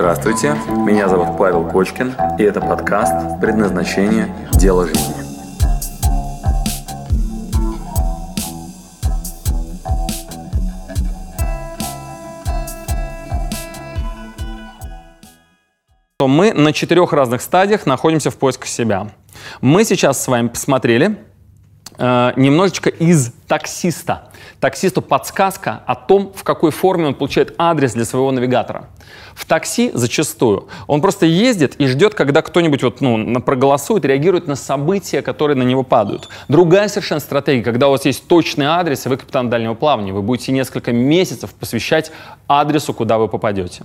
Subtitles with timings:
[0.00, 4.34] Здравствуйте, меня зовут Павел Кочкин, и это подкаст «Предназначение.
[4.52, 5.14] Дело жизни».
[16.18, 19.10] Мы на четырех разных стадиях находимся в поисках себя.
[19.60, 21.18] Мы сейчас с вами посмотрели
[22.00, 24.30] э, немножечко из таксиста.
[24.58, 28.88] Таксисту подсказка о том, в какой форме он получает адрес для своего навигатора.
[29.34, 34.54] В такси зачастую он просто ездит и ждет, когда кто-нибудь вот, ну, проголосует, реагирует на
[34.56, 36.28] события, которые на него падают.
[36.48, 40.22] Другая совершенно стратегия, когда у вас есть точный адрес, и вы капитан дальнего плавания, вы
[40.22, 42.12] будете несколько месяцев посвящать
[42.48, 43.84] адресу, куда вы попадете.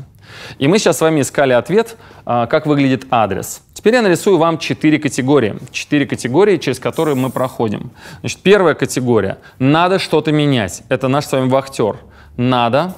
[0.59, 3.61] И мы сейчас с вами искали ответ, а, как выглядит адрес.
[3.85, 5.57] Теперь я нарисую вам четыре категории.
[5.69, 7.91] Четыре категории, через которые мы проходим.
[8.21, 9.37] Значит, первая категория.
[9.59, 10.81] Надо что-то менять.
[10.89, 11.99] Это наш с вами вахтер.
[12.35, 12.95] Надо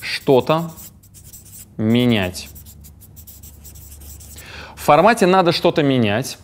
[0.00, 0.70] что-то
[1.76, 2.48] менять.
[4.76, 6.38] В формате «надо что-то менять»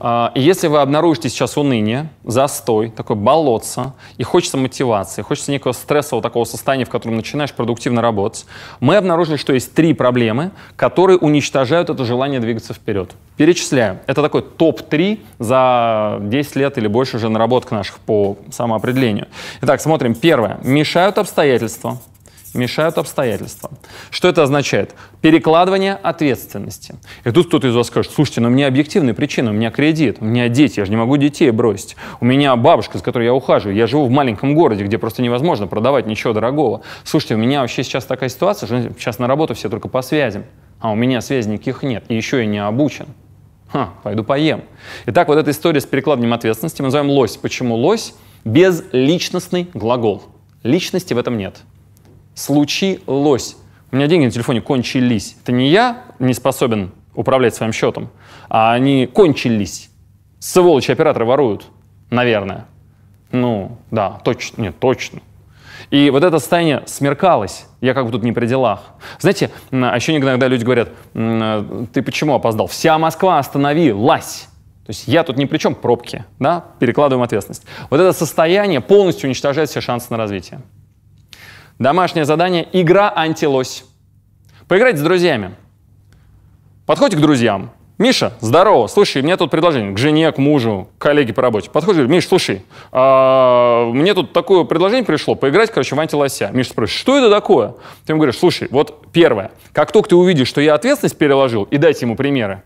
[0.00, 6.22] а, если вы обнаружите сейчас уныние, застой, такой болотце, и хочется мотивации, хочется некого стрессового
[6.22, 8.46] такого состояния, в котором начинаешь продуктивно работать,
[8.80, 13.10] мы обнаружили, что есть три проблемы, которые уничтожают это желание двигаться вперед.
[13.36, 14.00] Перечисляю.
[14.06, 19.28] Это такой топ-3 за 10 лет или больше уже наработок наших по самоопределению.
[19.62, 20.14] Итак, смотрим.
[20.14, 20.58] Первое.
[20.62, 21.98] Мешают обстоятельства
[22.54, 23.70] мешают обстоятельства.
[24.10, 24.94] Что это означает?
[25.20, 26.94] Перекладывание ответственности.
[27.24, 30.18] И тут кто-то из вас скажет, слушайте, но у меня объективная причина, у меня кредит,
[30.20, 31.96] у меня дети, я же не могу детей бросить.
[32.20, 35.66] У меня бабушка, с которой я ухаживаю, я живу в маленьком городе, где просто невозможно
[35.66, 36.82] продавать ничего дорогого.
[37.04, 40.44] Слушайте, у меня вообще сейчас такая ситуация, что сейчас на работу все только по связям,
[40.80, 43.06] а у меня связей никаких нет, и еще я не обучен.
[43.68, 44.64] Ха, пойду поем.
[45.06, 47.36] Итак, вот эта история с перекладыванием ответственности мы называем лось.
[47.36, 48.14] Почему лось?
[48.44, 50.24] Безличностный глагол.
[50.64, 51.60] Личности в этом нет
[52.40, 53.56] случилось.
[53.92, 55.36] У меня деньги на телефоне кончились.
[55.42, 58.08] Это не я не способен управлять своим счетом,
[58.48, 59.90] а они кончились.
[60.38, 61.66] Сволочи операторы воруют,
[62.08, 62.66] наверное.
[63.30, 65.20] Ну, да, точно, нет, точно.
[65.90, 67.66] И вот это состояние смеркалось.
[67.80, 68.80] Я как бы тут не при делах.
[69.18, 72.68] Знаете, а еще иногда люди говорят, ты почему опоздал?
[72.68, 74.48] Вся Москва остановилась.
[74.86, 77.64] То есть я тут ни при чем, пробки, да, перекладываем ответственность.
[77.90, 80.60] Вот это состояние полностью уничтожает все шансы на развитие.
[81.80, 83.84] Домашнее задание– игра антилось.
[84.68, 85.54] Поиграйте с друзьями.
[86.84, 87.70] Подходите к друзьям.
[87.96, 91.70] Миша, здорово, слушай, мне тут предложение к жене, к мужу, к коллеге по работе.
[91.70, 96.50] Подходишь, Миш, слушай, а, мне тут такое предложение пришло, поиграть, короче, в антилося.
[96.52, 97.74] Миша спрашивает, что это такое?
[98.04, 101.78] Ты ему говоришь, слушай, вот первое, как только ты увидишь, что я ответственность переложил, и
[101.78, 102.62] дайте ему примеры,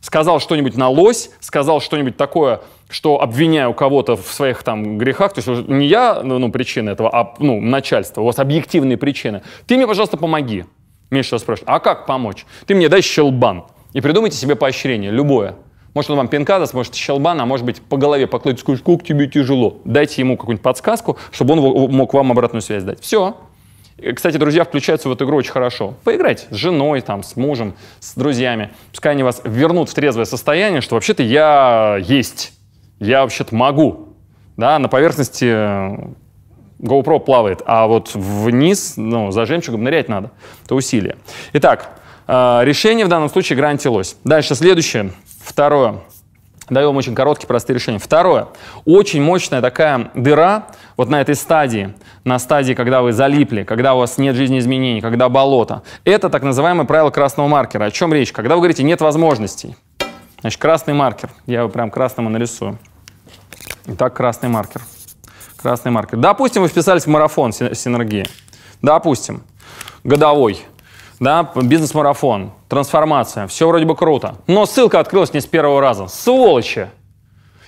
[0.00, 5.40] сказал что-нибудь на лось, сказал что-нибудь такое, что обвиняю кого-то в своих там грехах, то
[5.40, 9.42] есть не я ну, ну, причина этого, а ну, начальство, у вас объективные причины.
[9.66, 10.64] Ты мне, пожалуйста, помоги.
[11.10, 12.46] Миша спрашивает, а как помочь?
[12.66, 13.64] Ты мне дай щелбан.
[13.92, 15.56] И придумайте себе поощрение, любое.
[15.94, 19.02] Может, он вам пинка даст, может, щелбан, а может быть, по голове поклонит, скажет, как
[19.02, 19.78] тебе тяжело.
[19.84, 23.00] Дайте ему какую-нибудь подсказку, чтобы он мог вам обратную связь дать.
[23.00, 23.36] Все.
[24.14, 25.94] Кстати, друзья включаются в эту игру очень хорошо.
[26.04, 28.70] Поиграть с женой, там, с мужем, с друзьями.
[28.90, 32.52] Пускай они вас вернут в трезвое состояние, что вообще-то я есть
[32.98, 34.08] я вообще-то могу.
[34.56, 36.12] Да, на поверхности э,
[36.78, 40.30] GoPro плавает, а вот вниз, ну, за жемчугом нырять надо.
[40.64, 41.16] Это усилие.
[41.52, 41.90] Итак,
[42.26, 43.74] э, решение в данном случае игра.
[44.24, 45.12] Дальше следующее,
[45.44, 46.00] второе.
[46.68, 47.98] Даю вам очень короткие, простые решения.
[47.98, 48.48] Второе.
[48.84, 50.66] Очень мощная такая дыра
[50.96, 51.94] вот на этой стадии,
[52.24, 55.82] на стадии, когда вы залипли, когда у вас нет жизнеизменений, когда болото.
[56.04, 57.84] Это так называемое правило красного маркера.
[57.84, 58.32] О чем речь?
[58.32, 59.76] Когда вы говорите «нет возможностей»,
[60.40, 61.30] Значит, красный маркер.
[61.46, 62.78] Я его прям красным нарисую.
[63.86, 64.82] Итак, красный маркер.
[65.56, 66.18] Красный маркер.
[66.18, 68.26] Допустим, вы вписались в марафон синергии.
[68.82, 69.42] Допустим,
[70.04, 70.64] годовой.
[71.18, 74.36] Да, бизнес-марафон, трансформация, все вроде бы круто.
[74.46, 76.08] Но ссылка открылась не с первого раза.
[76.08, 76.88] Сволочи!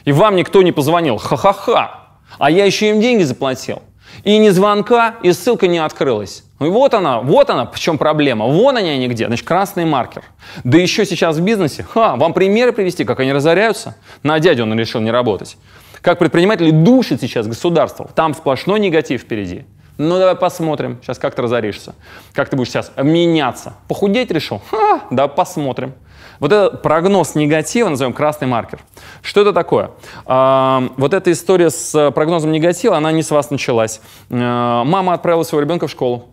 [0.04, 1.16] И вам никто не позвонил.
[1.16, 2.08] Ха-ха-ха!
[2.38, 3.82] А я еще им деньги заплатил.
[4.25, 6.44] И ни звонка, и ссылка не открылась.
[6.58, 8.46] Ну и вот она, вот она, в чем проблема.
[8.46, 10.25] Вон они они где, значит, красный маркер.
[10.64, 13.96] Да еще сейчас в бизнесе, ха, вам примеры привести, как они разоряются.
[14.23, 15.56] На дядю он решил не работать.
[16.00, 18.08] Как предприниматели душат сейчас государство.
[18.14, 19.64] Там сплошной негатив впереди.
[19.99, 21.95] Ну, давай посмотрим, сейчас как ты разоришься.
[22.33, 23.75] Как ты будешь сейчас меняться.
[23.89, 24.62] Похудеть решил?
[24.71, 25.93] Ха, да посмотрим.
[26.39, 28.79] Вот этот прогноз негатива назовем красный маркер.
[29.23, 29.91] Что это такое?
[30.25, 34.00] А, вот эта история с прогнозом негатива, она не с вас началась.
[34.31, 36.27] А, мама отправила своего ребенка в школу.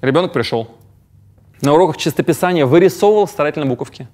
[0.00, 0.70] Ребенок пришел.
[1.60, 4.08] На уроках чистописания вырисовывал старательно буковки.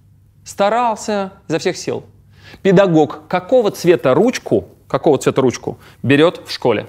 [0.44, 2.02] Старался изо всех сил.
[2.62, 6.88] Педагог какого цвета ручку, какого цвета ручку берет в школе?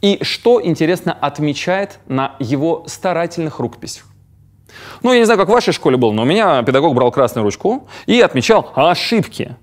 [0.00, 4.06] И что, интересно, отмечает на его старательных рукописях?
[5.02, 7.44] Ну, я не знаю, как в вашей школе было, но у меня педагог брал красную
[7.44, 9.56] ручку и отмечал ошибки.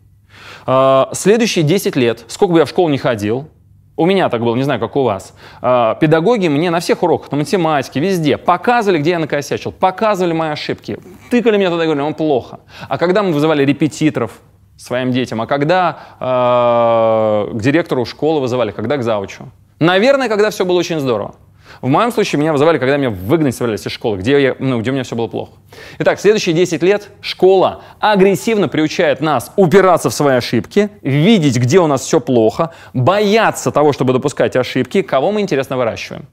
[0.66, 3.48] А, следующие 10 лет, сколько бы я в школу не ходил,
[3.96, 5.34] у меня так было, не знаю, как у вас.
[5.62, 10.50] А, педагоги мне на всех уроках, на математике, везде показывали, где я накосячил, показывали мои
[10.50, 11.00] ошибки,
[11.32, 12.60] тыкали меня тогда и говорили, он плохо.
[12.88, 14.40] А когда мы вызывали репетиторов
[14.78, 19.46] своим детям, а когда э, к директору школы вызывали, когда к завучу?
[19.80, 21.36] Наверное, когда все было очень здорово.
[21.82, 24.90] В моем случае меня вызывали, когда меня выгнать собирались из школы, где, я, ну, где
[24.90, 25.52] у меня все было плохо.
[26.00, 31.88] Итак, следующие 10 лет школа агрессивно приучает нас упираться в свои ошибки, видеть, где у
[31.88, 35.02] нас все плохо, бояться того, чтобы допускать ошибки.
[35.04, 36.26] Кого мы, интересно, выращиваем?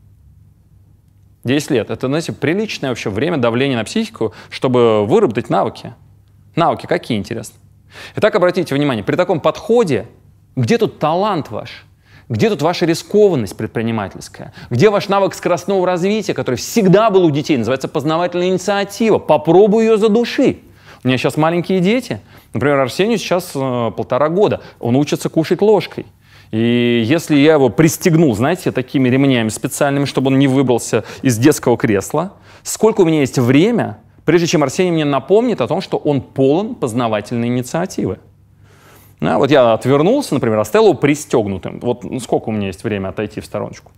[1.45, 1.91] 10 лет.
[1.91, 5.93] Это, знаете, приличное вообще время давления на психику, чтобы выработать навыки.
[6.57, 7.57] Навыки какие, интересно?
[8.17, 10.07] Итак, обратите внимание, при таком подходе,
[10.57, 11.85] где тут талант ваш?
[12.29, 14.53] Где тут ваша рискованность предпринимательская?
[14.71, 19.19] Где ваш навык скоростного развития, который всегда был у детей, называется познавательная инициатива?
[19.19, 20.59] Попробуй ее за души.
[21.03, 22.21] У меня сейчас маленькие дети.
[22.55, 24.63] Например, Арсению сейчас э, полтора года.
[24.81, 26.07] Он учится кушать ложкой.
[26.51, 31.77] И если я его пристегнул, знаете, такими ремнями специальными, чтобы он не выбрался из детского
[31.77, 36.23] кресла, сколько у меня есть время, прежде чем Арсений мне напомнит о том, что он
[36.23, 38.19] полон познавательной инициативы.
[39.25, 41.81] Да, вот я отвернулся, например, оставил его пристегнутым.
[41.81, 43.91] Вот сколько у меня есть время отойти в стороночку?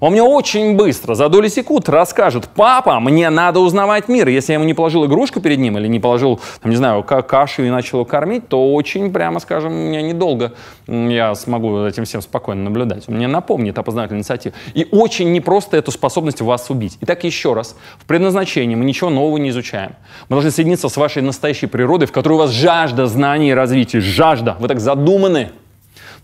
[0.00, 4.28] Он мне очень быстро, за доли секунд расскажет, папа, мне надо узнавать мир.
[4.28, 7.64] Если я ему не положил игрушку перед ним или не положил, там, не знаю, кашу
[7.64, 10.52] и начал его кормить, то очень, прямо скажем, мне недолго
[10.86, 13.08] я смогу за этим всем спокойно наблюдать.
[13.08, 14.54] Он мне напомнит о познавательной инициативе.
[14.74, 16.98] И очень непросто эту способность вас убить.
[17.00, 19.92] Итак, еще раз, в предназначении мы ничего нового не изучаем.
[20.28, 24.00] Мы должны соединиться с вашей настоящей природой, в которой у вас жажда знаний и развития,
[24.00, 24.56] жажда.
[24.58, 25.50] Вы так задуманы.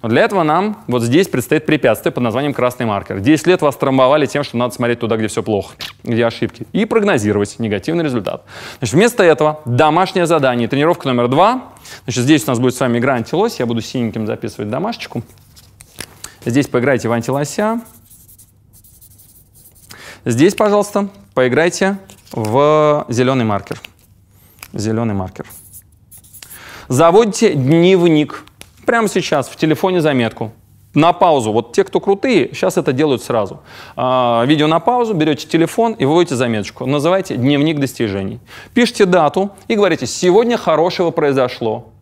[0.05, 3.21] Но для этого нам вот здесь предстоит препятствие под названием красный маркер.
[3.21, 6.85] 10 лет вас трамбовали тем, что надо смотреть туда, где все плохо, где ошибки, и
[6.85, 8.45] прогнозировать негативный результат.
[8.81, 11.73] Значит, вместо этого домашнее задание, тренировка номер два.
[12.03, 15.23] Значит, здесь у нас будет с вами игра антилось, я буду синеньким записывать домашечку.
[16.45, 17.81] Здесь поиграйте в антилося.
[20.27, 21.97] Здесь, пожалуйста, поиграйте
[22.31, 23.81] в зеленый маркер.
[24.75, 25.47] Зеленый маркер.
[26.89, 28.45] Заводите дневник
[28.87, 30.53] Прямо сейчас в телефоне заметку.
[30.95, 31.53] На паузу.
[31.53, 33.61] Вот те, кто крутые, сейчас это делают сразу.
[33.97, 36.87] А, видео на паузу, берете телефон и выводите заметочку.
[36.87, 38.39] Называйте «Дневник достижений».
[38.75, 41.94] Пишите дату и говорите «Сегодня хорошего произошло».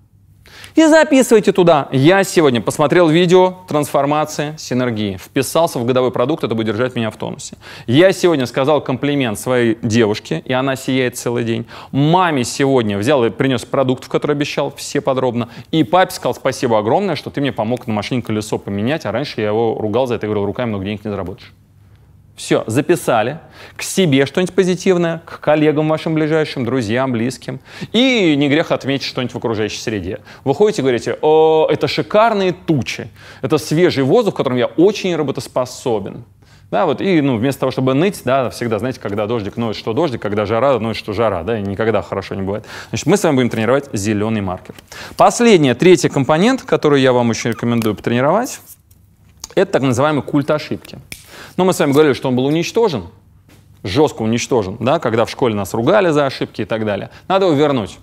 [0.75, 1.89] И записывайте туда.
[1.93, 5.19] Я сегодня посмотрел видео трансформации синергии.
[5.19, 7.57] Вписался в годовой продукт, это будет держать меня в тонусе.
[7.87, 11.67] Я сегодня сказал комплимент своей девушке, и она сияет целый день.
[11.91, 15.51] Маме сегодня взял и принес продукт, в который обещал, все подробно.
[15.73, 19.43] И папе сказал спасибо огромное, что ты мне помог на машине колесо поменять, а раньше
[19.43, 21.53] я его ругал за это и говорил, руками много денег не заработаешь.
[22.37, 23.41] Все, записали.
[23.77, 27.61] К себе что-нибудь позитивное, к коллегам вашим ближайшим, друзьям, близким.
[27.93, 30.21] И не грех отметить что-нибудь в окружающей среде.
[30.45, 33.09] Вы ходите и говорите, О, это шикарные тучи,
[33.43, 36.25] это свежий воздух, в котором я очень работоспособен.
[36.73, 39.93] Да, вот, и ну, вместо того, чтобы ныть, да, всегда, знаете, когда дождик ноет, что
[39.93, 42.65] дождик, когда жара ноет, что жара, да, и никогда хорошо не бывает.
[42.89, 44.75] Значит, мы с вами будем тренировать зеленый маркер.
[45.19, 48.61] Последний, третий компонент, который я вам очень рекомендую потренировать,
[49.55, 50.99] это так называемый культ ошибки.
[51.57, 53.05] Но мы с вами говорили, что он был уничтожен,
[53.83, 57.11] жестко уничтожен, да, когда в школе нас ругали за ошибки и так далее.
[57.29, 57.99] Надо его вернуть.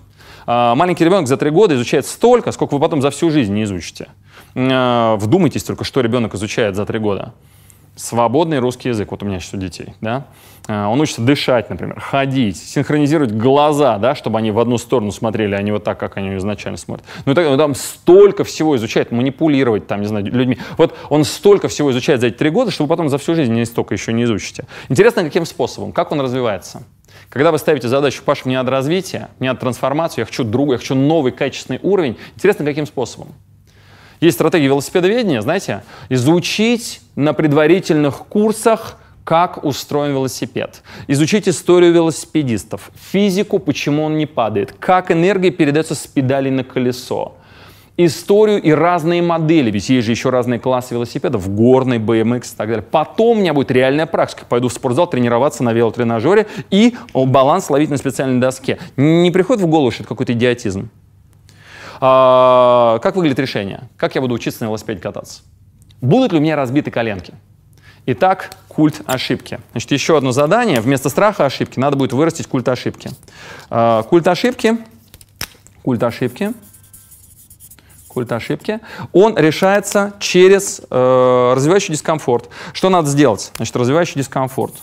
[0.46, 3.64] А, маленький ребенок за три года изучает столько, сколько вы потом за всю жизнь не
[3.64, 4.08] изучите.
[4.54, 7.34] А, вдумайтесь только, что ребенок изучает за три года.
[8.00, 9.10] Свободный русский язык.
[9.10, 9.94] Вот у меня сейчас у детей.
[10.00, 10.26] Да?
[10.66, 15.54] А, он учится дышать, например, ходить, синхронизировать глаза, да, чтобы они в одну сторону смотрели,
[15.54, 17.06] а не вот так, как они изначально смотрят.
[17.26, 20.56] Ну, так, ну там столько всего изучает, манипулировать там, не знаю, людьми.
[20.78, 23.52] Вот он столько всего изучает за эти три года, что вы потом за всю жизнь
[23.52, 24.64] не столько еще не изучите.
[24.88, 26.84] Интересно, каким способом, как он развивается.
[27.28, 30.78] Когда вы ставите задачу, Паша, мне надо развитие, мне надо трансформацию, я хочу другую, я
[30.78, 33.28] хочу новый качественный уровень, интересно, каким способом.
[34.20, 43.58] Есть стратегия велосипедоведения, знаете, изучить на предварительных курсах как устроен велосипед, изучить историю велосипедистов, физику,
[43.58, 47.34] почему он не падает, как энергия передается с педали на колесо,
[47.96, 52.68] историю и разные модели, ведь есть же еще разные классы велосипедов, горный, BMX и так
[52.68, 52.82] далее.
[52.82, 54.44] Потом у меня будет реальная практика.
[54.48, 58.78] Пойду в спортзал тренироваться на велотренажере и баланс ловить на специальной доске.
[58.96, 60.90] Не приходит в голову, что это какой-то идиотизм?
[62.00, 63.88] А, как выглядит решение?
[63.96, 65.42] Как я буду учиться на велосипеде кататься?
[66.00, 67.34] Будут ли у меня разбиты коленки?
[68.06, 69.60] Итак, культ ошибки.
[69.72, 70.80] Значит, еще одно задание.
[70.80, 73.10] Вместо страха ошибки надо будет вырастить культ ошибки.
[73.68, 74.78] А, культ ошибки.
[75.82, 76.52] Культ ошибки.
[78.08, 78.80] культ ошибки,
[79.12, 82.48] он решается через э, развивающий дискомфорт.
[82.72, 83.52] Что надо сделать?
[83.56, 84.74] Значит, развивающий дискомфорт.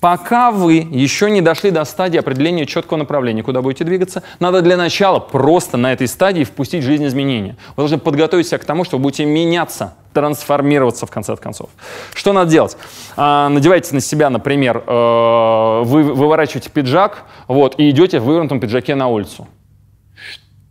[0.00, 4.76] Пока вы еще не дошли до стадии определения четкого направления, куда будете двигаться, надо для
[4.76, 7.56] начала просто на этой стадии впустить жизнь изменения.
[7.76, 11.70] Вы должны подготовить себя к тому, что вы будете меняться, трансформироваться в конце концов.
[12.14, 12.76] Что надо делать?
[13.16, 18.94] А, надевайте на себя, например, э, вы выворачиваете пиджак вот, и идете в вывернутом пиджаке
[18.94, 19.46] на улицу.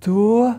[0.01, 0.55] Что?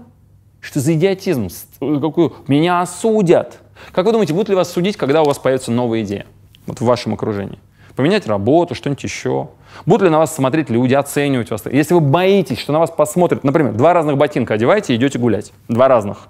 [0.61, 1.49] Что за идиотизм?
[1.79, 2.35] Какую?
[2.47, 3.59] Меня осудят.
[3.93, 6.27] Как вы думаете, будут ли вас судить, когда у вас появится новая идея?
[6.67, 7.59] Вот в вашем окружении.
[7.97, 9.49] Поменять работу, что-нибудь еще.
[9.87, 11.65] Будут ли на вас смотреть люди, оценивать вас?
[11.67, 15.53] Если вы боитесь, что на вас посмотрят, например, два разных ботинка одеваете и идете гулять.
[15.69, 16.29] Два разных.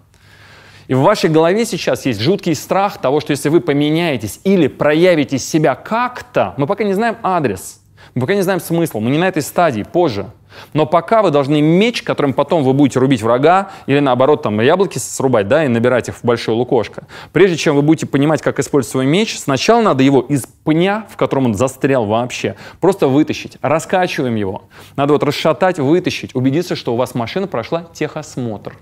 [0.89, 5.39] И в вашей голове сейчас есть жуткий страх того, что если вы поменяетесь или проявите
[5.39, 7.81] себя как-то, мы пока не знаем адрес,
[8.15, 10.27] мы пока не знаем смысл, мы не на этой стадии, позже–
[10.73, 14.99] но пока вы должны меч, которым потом вы будете рубить врага, или наоборот, там, яблоки
[14.99, 17.07] срубать, да, и набирать их в большое лукошко.
[17.33, 21.17] Прежде чем вы будете понимать, как использовать свой меч, сначала надо его из пня, в
[21.17, 23.59] котором он застрял вообще, просто вытащить.
[23.63, 24.65] Раскачиваем его.
[24.97, 28.77] Надо вот расшатать, вытащить, убедиться, что у вас машина прошла техосмотр,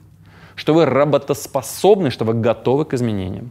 [0.55, 3.51] что вы работоспособны, что вы готовы к изменениям.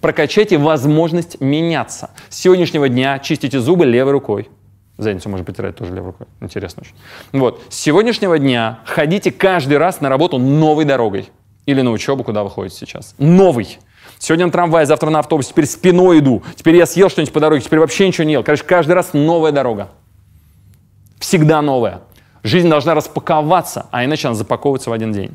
[0.00, 2.10] Прокачайте возможность меняться.
[2.28, 4.48] С сегодняшнего дня чистите зубы левой рукой.
[4.96, 6.26] Задницу можно потирать тоже левой рукой.
[6.40, 6.94] Интересно очень.
[7.32, 7.62] Вот.
[7.68, 11.30] С сегодняшнего дня ходите каждый раз на работу новой дорогой.
[11.66, 13.14] Или на учебу, куда вы ходите сейчас.
[13.18, 13.78] Новый.
[14.18, 16.42] Сегодня на трамвае, завтра на автобусе, теперь спиной иду.
[16.54, 18.44] Теперь я съел что-нибудь по дороге, теперь вообще ничего не ел.
[18.44, 19.88] Короче, каждый раз новая дорога.
[21.18, 22.00] Всегда новая.
[22.42, 25.32] Жизнь должна распаковаться, а иначе она запаковывается в один день.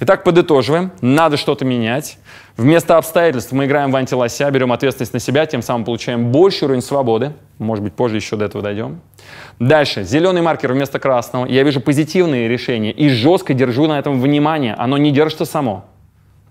[0.00, 0.90] Итак, подытоживаем.
[1.00, 2.18] Надо что-то менять.
[2.56, 6.82] Вместо обстоятельств мы играем в антилося, берем ответственность на себя, тем самым получаем больший уровень
[6.82, 7.32] свободы.
[7.58, 9.00] Может быть, позже еще до этого дойдем.
[9.58, 10.04] Дальше.
[10.04, 11.46] Зеленый маркер вместо красного.
[11.46, 14.74] Я вижу позитивные решения и жестко держу на этом внимание.
[14.74, 15.84] Оно не держится само.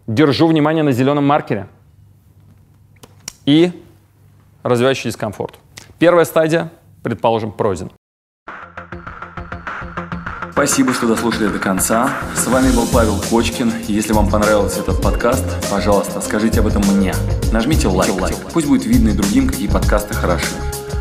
[0.06, 1.68] Держу внимание на зеленом маркере.
[3.46, 3.72] И
[4.64, 5.56] развивающий дискомфорт.
[5.98, 6.72] Первая стадия,
[7.04, 7.92] предположим, пройдена.
[10.52, 12.10] Спасибо, что дослушали до конца.
[12.36, 13.72] С вами был Павел Кочкин.
[13.88, 17.14] Если вам понравился этот подкаст, пожалуйста, скажите об этом мне.
[17.54, 18.12] Нажмите лайк.
[18.52, 20.56] Пусть будет видно и другим, какие подкасты хороши.